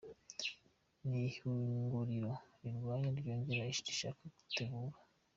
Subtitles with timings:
[1.07, 4.97] Ni ihinguriro rigwaye ryongera rishaka gutebura.